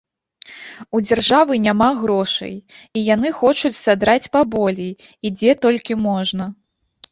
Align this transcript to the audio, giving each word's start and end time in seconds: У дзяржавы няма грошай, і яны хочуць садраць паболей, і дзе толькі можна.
У 0.95 1.01
дзяржавы 1.07 1.53
няма 1.65 1.89
грошай, 1.99 2.55
і 2.99 3.05
яны 3.09 3.33
хочуць 3.43 3.73
садраць 3.85 4.29
паболей, 4.39 4.91
і 5.27 5.37
дзе 5.39 5.51
толькі 5.69 6.03
можна. 6.11 6.53